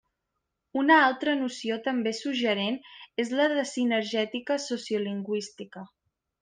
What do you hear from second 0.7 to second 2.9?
Una altra noció també suggerent